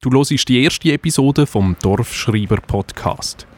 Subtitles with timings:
[0.00, 3.48] Du hörst die erste Episode vom Dorfschreiber Podcast.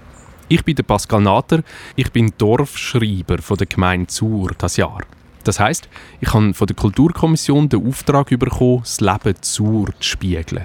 [0.48, 1.62] Ich bin der Pascal Nater,
[1.96, 5.02] ich bin Dorfschreiber von der Gemeinde Zur das Jahr.
[5.44, 10.64] Das heißt, ich habe von der Kulturkommission den Auftrag bekommen, das Leben Zur zu spiegeln.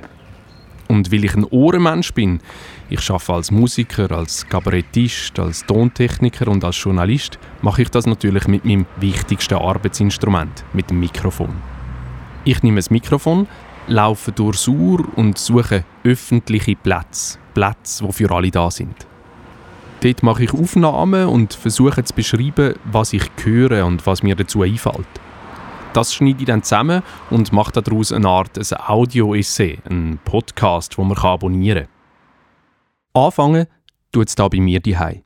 [0.88, 2.40] Und weil ich ein Ohrenmensch bin,
[2.90, 8.48] ich arbeite als Musiker, als Kabarettist, als Tontechniker und als Journalist, mache ich das natürlich
[8.48, 11.54] mit meinem wichtigsten Arbeitsinstrument, mit dem Mikrofon.
[12.46, 13.48] Ich nehme das Mikrofon,
[13.88, 17.38] laufe durch Sur und suche öffentliche Plätze.
[17.54, 19.08] Plätze, die für alle da sind.
[20.02, 24.62] Dort mache ich Aufnahmen und versuche zu beschreiben, was ich höre und was mir dazu
[24.62, 25.08] einfällt.
[25.94, 31.08] Das schneide ich dann zusammen und mache daraus eine Art ein Audio-Essay, einen Podcast, den
[31.08, 31.88] man abonnieren
[33.14, 33.24] kann.
[33.24, 33.68] Anfangen
[34.12, 35.22] tut es hier bei mir daheim.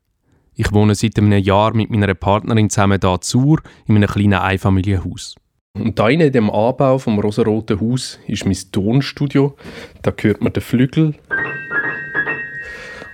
[0.53, 5.35] Ich wohne seit einem Jahr mit meiner Partnerin zusammen hier zu in einem kleinen Einfamilienhaus.
[5.75, 9.55] Und da in dem Anbau vom rosaroten Haus ist mein Tonstudio.
[10.01, 11.13] Da hört man den Flügel.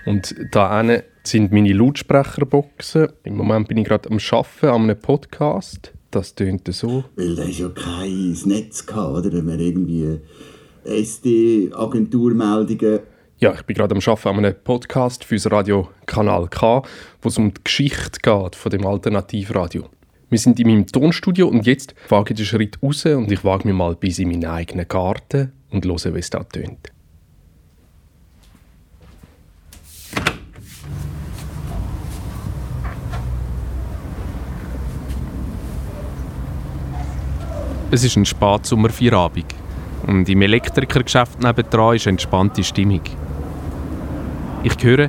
[0.04, 0.82] Und da
[1.22, 3.08] sind meine Lautsprecherboxen.
[3.24, 5.92] Im Moment bin ich gerade am Arbeiten an einem Podcast.
[6.10, 7.04] Das tönt so.
[7.16, 9.30] Weil da ist ja kein Netz gehabt, oder?
[9.32, 10.18] Wenn man irgendwie
[10.84, 13.00] SD-Agenturmeldungen
[13.38, 16.82] ja, ich bin gerade am Arbeiten an einem Podcast für das Radio Kanal K,
[17.20, 19.90] wo es um die Geschichte geht von dem Alternativradio.
[20.28, 23.68] Wir sind in meinem Tonstudio und jetzt wage ich den Schritt raus und ich wage
[23.68, 26.92] mir mal bis in meinen eigenen Garten und höre, wie es da tönt.
[37.92, 39.54] Es ist ein Spatsommerfeierabend
[40.08, 43.02] und im Elektrikergeschäft nebendran ist entspannte Stimmung.
[44.64, 45.08] Ich höre,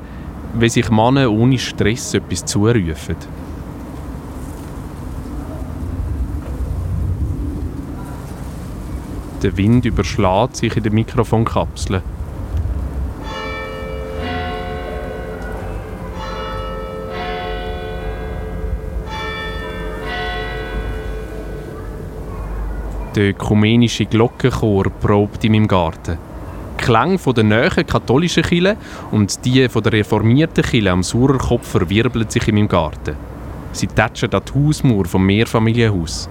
[0.54, 3.16] wie sich Männer ohne Stress etwas zurufen.
[9.48, 12.02] Der Wind überschlägt sich in der Mikrofonkapsel.
[23.16, 26.18] Der ökumenische Glockenchor probt in meinem Garten.
[26.78, 28.76] Die Klänge der nähen katholischen Kille
[29.12, 33.16] und die der reformierten Kille am Surerkopf verwirbeln sich in meinem Garten.
[33.72, 36.28] Sie tätschen an die Hausmauer vom Mehrfamilienhaus.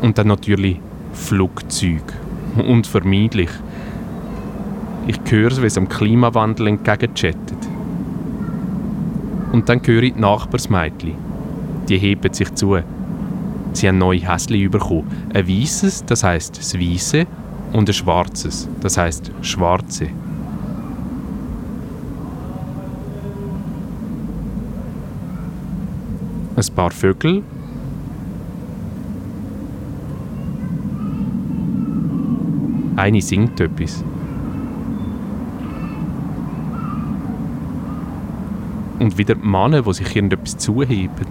[0.00, 0.80] Und dann natürlich
[1.12, 2.02] Flugzeug.
[2.56, 3.50] Unvermeidlich.
[5.06, 7.68] Ich höre, wie es am Klimawandel entgegenchattet.
[9.52, 11.14] Und dann höre ich die Nachbarsmädchen.
[11.88, 12.78] Die heben sich zu.
[13.72, 15.10] Sie haben neue Häschen bekommen.
[15.32, 17.26] Ein weißes, das heißt das Weiße,
[17.72, 20.08] und ein schwarzes, das heißt Schwarze.
[26.56, 27.42] Ein paar Vögel
[33.00, 34.04] Eine singt etwas.
[38.98, 41.26] Und wieder Männer, die sich irgendetwas zuheben.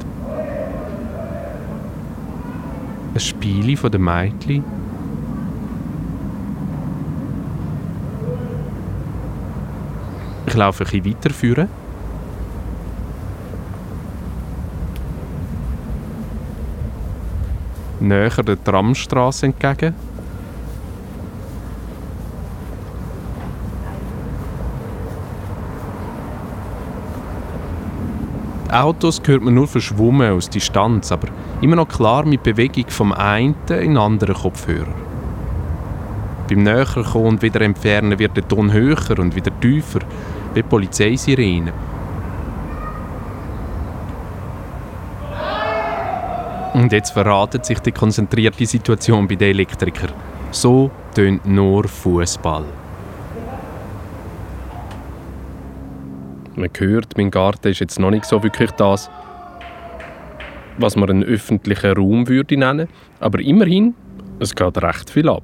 [3.13, 4.63] Ein Spiel von den Mädchen.
[10.47, 11.67] Ich laufe ein bisschen weiter.
[17.99, 20.08] Näher der Tramstraße entgegen.
[28.71, 33.55] Autos hört man nur verschwommen aus Distanz, aber immer noch klar mit Bewegung vom einen
[33.67, 34.93] in den anderen Kopfhörer.
[36.47, 40.01] Beim Näherkommen und wieder Entfernen wird der Ton höher und wieder tiefer,
[40.53, 41.73] wie Polizeisirene.
[46.73, 50.13] Und jetzt verratet sich die konzentrierte Situation bei den Elektrikern.
[50.51, 52.65] So tönt nur Fußball.
[56.59, 59.09] Man hört, mein Garten ist jetzt noch nicht so wirklich das,
[60.77, 62.89] was man einen öffentlichen Raum würde nennen.
[63.21, 63.95] Aber immerhin,
[64.39, 65.43] es geht recht viel ab.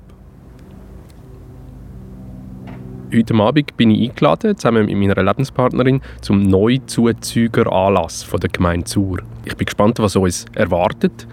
[3.14, 9.20] Heute Abend bin ich eingeladen, zusammen mit meiner Lebenspartnerin, zum Neuzuzüger-Anlass der Gemeinde Zur.
[9.46, 11.26] Ich bin gespannt, was uns erwartet.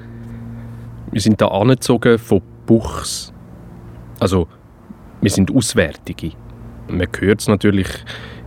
[1.11, 3.33] Wir sind hier angezogen von Buchs.
[4.21, 4.47] Also,
[5.21, 6.31] wir sind Auswärtige.
[6.87, 7.89] Man hört es natürlich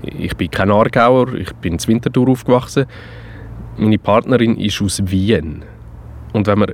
[0.06, 2.86] ich bin kein Aargauer, ich bin in Winterthur aufgewachsen.
[3.78, 5.64] Meine Partnerin ist aus Wien.
[6.34, 6.74] Und wenn man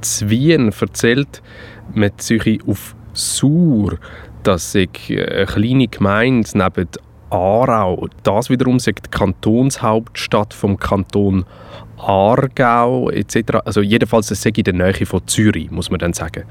[0.00, 1.42] zu Wien erzählt,
[1.94, 3.98] man sich auf Sur,
[4.42, 6.88] dass ich eine kleine Gemeinde neben
[7.30, 11.44] Aarau, das wiederum sagt die Kantonshauptstadt vom Kanton
[11.98, 13.58] Aargau etc.
[13.64, 16.44] Also jedenfalls das in der Nähe von Zürich, muss man dann sagen.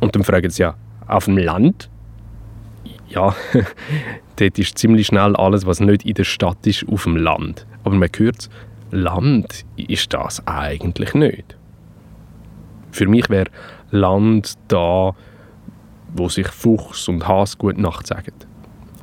[0.00, 0.74] Und dann fragen sie ja,
[1.06, 1.90] auf dem Land?
[3.10, 3.34] Ja,
[4.36, 7.66] dort ist ziemlich schnell alles, was nicht in der Stadt ist, auf dem Land.
[7.84, 8.48] Aber man hört,
[8.92, 11.56] Land ist das eigentlich nicht.
[12.92, 13.50] Für mich wäre
[13.90, 15.14] Land da,
[16.14, 18.32] wo sich Fuchs und Has gut Nacht sagen.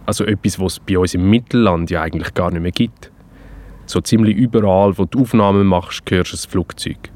[0.06, 3.12] Also etwas, was es bei uns im Mittelland ja eigentlich gar nicht mehr gibt.
[3.86, 7.12] So ziemlich überall, wo du Aufnahmen machst, hörst du ein Flugzeug.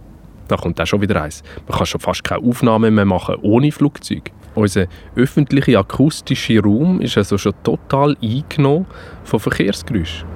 [0.52, 1.44] Da kommt auch schon wieder eins.
[1.66, 4.32] Man kann schon fast keine Aufnahmen mehr machen ohne Flugzeug.
[4.54, 8.86] Unser öffentlicher akustischer Raum ist also schon total eingenommen
[9.24, 10.28] von Verkehrsgeräuschen.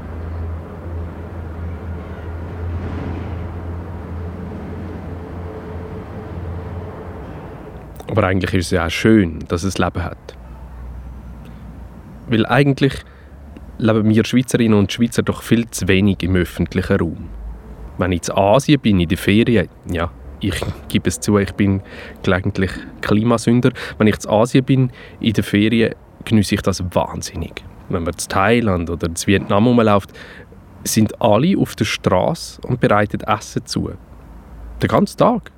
[8.08, 10.38] Aber eigentlich ist es ja auch schön, dass es Leben hat.
[12.28, 13.04] Weil eigentlich
[13.80, 17.45] leben wir Schweizerinnen und Schweizer doch viel zu wenig im öffentlichen Raum.
[17.98, 20.60] Wenn ich in Asien bin, in der Ferien, ja, ich
[20.90, 21.82] gebe es zu, ich bin
[22.24, 22.72] gelegentlich
[23.02, 23.72] Klimasünder.
[23.98, 25.96] Wenn ich in Asien bin, in der Ferien,
[26.26, 27.64] genieße ich das wahnsinnig.
[27.90, 30.12] Wenn man in Thailand oder in Vietnam rumläuft,
[30.84, 33.92] sind alle auf der Straße und bereiten Essen zu.
[34.82, 35.52] Den ganzen Tag.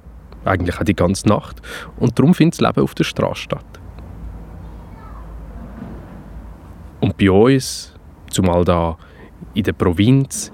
[0.46, 1.62] Eigentlich auch die ganze Nacht.
[1.98, 3.66] Und darum findet das Leben auf der Straße statt.
[7.02, 7.94] Und bei uns,
[8.30, 8.98] zumal da
[9.54, 10.52] in der Provinz,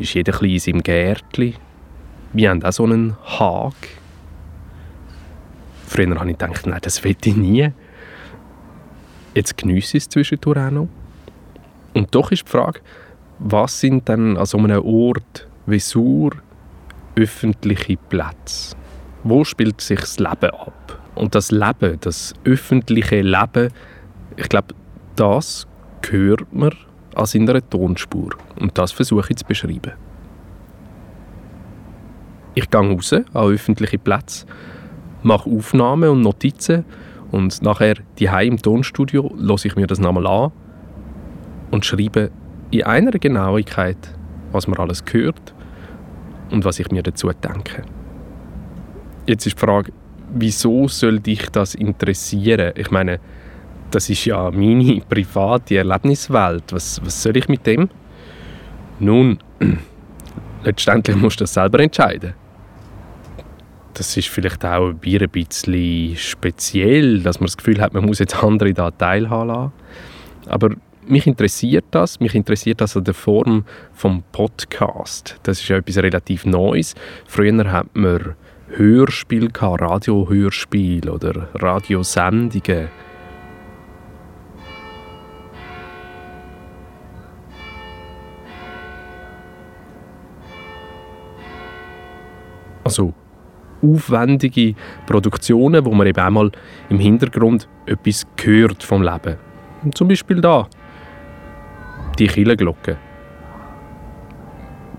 [0.00, 1.54] ist jeder ein in seinem Gärtchen.
[2.32, 3.74] Wir haben auch so einen Hag.
[5.86, 7.70] Früher habe ich gedacht, nein, das will ich nie.
[9.34, 10.88] Jetzt geniesse ich es zwischendurch auch noch.
[11.94, 12.80] Und doch ist die Frage,
[13.38, 16.32] was sind dann an so einem Ort wie Sur
[17.16, 18.76] öffentliche Plätze?
[19.24, 21.00] Wo spielt sich das Leben ab?
[21.14, 23.70] Und das Leben, das öffentliche Leben,
[24.36, 24.74] ich glaube,
[25.16, 25.66] das
[26.08, 26.72] hört man
[27.20, 28.30] an seiner Tonspur.
[28.58, 29.92] Und das versuche ich zu beschreiben.
[32.54, 34.46] Ich gehe raus an öffentliche Plätze,
[35.22, 36.84] mache Aufnahmen und Notizen
[37.30, 40.52] und nachher die im Tonstudio lasse ich mir das nochmal an
[41.70, 42.30] und schreibe
[42.70, 43.98] in einer Genauigkeit,
[44.50, 45.54] was man alles hört
[46.50, 47.84] und was ich mir dazu denke.
[49.26, 49.92] Jetzt ist die Frage,
[50.34, 52.72] wieso soll dich das interessieren?
[52.74, 53.20] Ich meine,
[53.90, 56.64] das ist ja meine private Erlebniswelt.
[56.70, 57.88] Was, was soll ich mit dem?
[58.98, 59.38] Nun,
[60.64, 62.34] letztendlich musst du das selber entscheiden.
[63.94, 68.42] Das ist vielleicht auch ein bisschen speziell, dass man das Gefühl hat, man muss jetzt
[68.42, 69.72] andere da teilhaben lassen.
[70.46, 70.70] Aber
[71.06, 72.20] mich interessiert das.
[72.20, 75.38] Mich interessiert das in der Form vom Podcast.
[75.42, 76.94] Das ist ja etwas relativ Neues.
[77.26, 78.36] Früher hat man
[78.68, 82.88] Hörspiel, Radiohörspiel oder Radiosendungen
[92.90, 93.14] Also
[93.82, 94.74] aufwendige
[95.06, 96.50] Produktionen, wo man eben einmal
[96.88, 99.36] im Hintergrund etwas hört vom Leben.
[99.94, 100.66] Zum Beispiel da
[102.18, 102.96] die Kirchenglocke.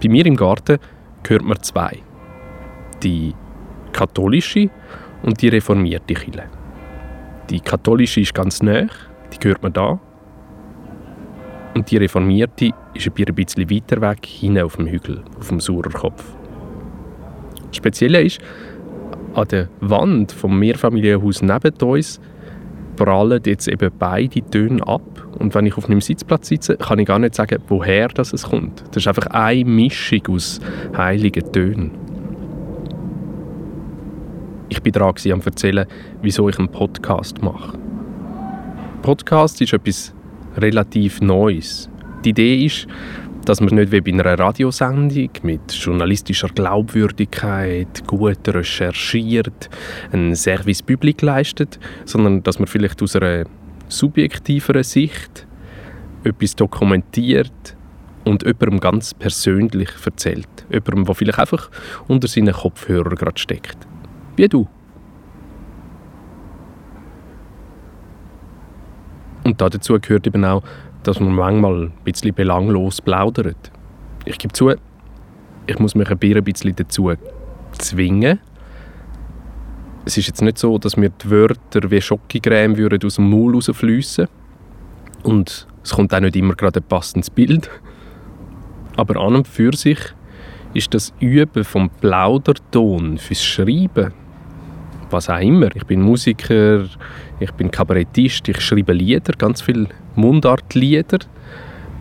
[0.02, 0.80] Bei mir im Garten
[1.28, 2.00] hört man zwei.
[3.04, 3.36] Die
[3.92, 4.70] katholische
[5.22, 6.46] und die reformierte Kirche.
[7.50, 8.88] Die katholische ist ganz nah,
[9.34, 10.00] die hört man da.
[11.76, 16.41] Und die reformierte ist ein bisschen weiter weg, hinten auf dem Hügel, auf dem Surerkopf.
[17.72, 18.40] Spezielle ist,
[19.34, 22.20] an der Wand vom Mehrfamilienhaus neben uns
[22.96, 25.02] prallen jetzt eben beide Töne ab.
[25.40, 28.44] Und wenn ich auf einem Sitzplatz sitze, kann ich gar nicht sagen, woher das es
[28.44, 28.84] kommt.
[28.90, 30.60] Das ist einfach eine Mischung aus
[30.96, 31.92] heiligen Tönen.
[34.70, 35.86] Ich bin dran am erzählen,
[36.22, 37.78] wieso ich einen Podcast mache.
[39.02, 40.14] Podcast ist etwas
[40.58, 41.90] relativ Neues.
[42.24, 42.88] Die Idee ist,
[43.46, 49.70] dass man nicht wie bei einer Radiosendung mit journalistischer Glaubwürdigkeit gut recherchiert,
[50.12, 53.46] einen Service Public leistet, sondern dass man vielleicht aus einer
[53.88, 55.48] subjektiveren Sicht
[56.24, 57.76] etwas dokumentiert
[58.24, 60.48] und jemandem ganz persönlich erzählt.
[60.70, 61.70] Jemandem, der vielleicht einfach
[62.08, 63.78] unter seinen Kopfhörern gerade steckt.
[64.36, 64.68] Wie du.
[69.44, 70.62] Und dazu gehört eben auch,
[71.04, 73.72] dass man manchmal ein bisschen belanglos plaudert.
[74.26, 74.72] Ich gebe zu,
[75.68, 77.12] ich muss mich ein bisschen dazu
[77.78, 78.40] zwingen.
[80.06, 83.54] Es ist jetzt nicht so, dass mir die Wörter wie Schokocreme würden aus dem Maul
[83.56, 84.28] rausfliessen
[85.24, 87.70] und es kommt auch nicht immer gerade ein passendes Bild.
[88.98, 90.00] Aber an und für sich
[90.74, 94.14] ist das Üben vom Plauderton fürs Schreiben,
[95.12, 95.76] was auch immer.
[95.76, 96.86] Ich bin Musiker,
[97.40, 101.20] ich bin Kabarettist, ich schreibe Lieder, ganz viele Mundartlieder.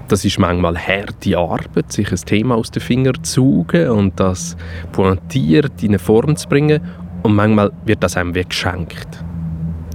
[0.09, 4.57] Das ist manchmal harte Arbeit, sich ein Thema aus den Fingern zu saugen und das
[4.93, 6.81] pointiert in eine Form zu bringen.
[7.23, 9.25] Und manchmal wird das einem wie geschenkt.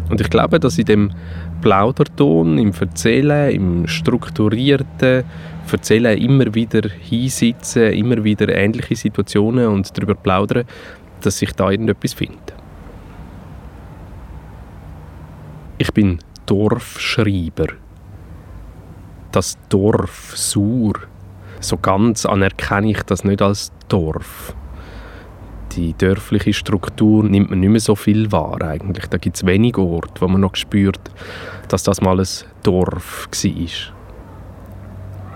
[0.09, 1.11] Und ich glaube, dass in dem
[1.61, 5.23] Plauderton, im Erzählen, im strukturierten
[5.71, 10.65] Erzählen immer wieder hinsitzen, immer wieder ähnliche Situationen und darüber plaudern,
[11.21, 12.44] dass sich da irgendetwas findet.
[15.85, 17.67] Ich bin Dorfschreiber.
[19.31, 20.93] Das Dorf Sur.
[21.59, 24.55] So ganz anerkenne ich das nicht als Dorf.
[25.73, 29.05] Die dörfliche Struktur nimmt man nicht mehr so viel wahr eigentlich.
[29.05, 31.11] Da gibt es wenige Orte, wo man noch spürt,
[31.67, 32.27] dass das mal ein
[32.63, 33.93] Dorf war.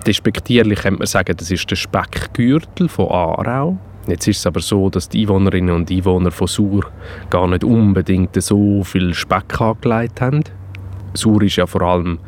[0.08, 3.78] Despektierlich könnte man sagen, das ist der Speckgürtel von Aarau.
[4.08, 6.92] Jetzt ist es aber so, dass die Einwohnerinnen und Einwohner von Sur
[7.30, 10.44] gar nicht unbedingt so viel Speck angelegt haben.
[11.14, 12.20] Sur ist ja vor allem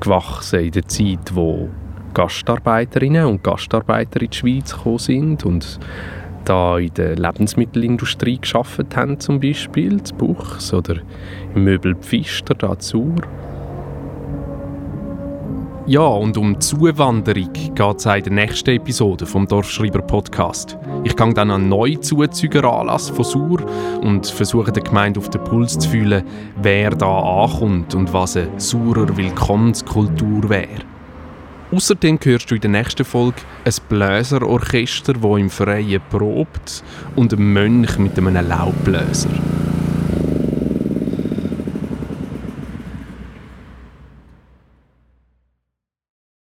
[0.00, 1.68] gewachsen in der Zeit, wo
[2.14, 5.78] Gastarbeiterinnen und Gastarbeiter in die Schweiz gekommen sind und
[6.44, 10.96] da in der Lebensmittelindustrie geschafft haben, zum Beispiel, in Buchs oder
[11.54, 13.14] im Möbel Pfister, da Sur.
[15.86, 20.76] Ja, und um Zuwanderung geht es in der nächsten Episode vom Dorfschreiber Podcast.
[21.04, 23.64] Ich gehe dann an neue Zuzügeranlass von Sur
[24.02, 26.22] und versuche der Gemeinde auf den Puls zu fühlen,
[26.62, 30.84] wer da ankommt und was eine Surer Willkommenskultur wäre.
[31.72, 36.84] Außerdem hörst du in der nächsten Folge ein Bläserorchester, das im Freien probt
[37.16, 39.30] und ein Mönch mit einem Laubbläser.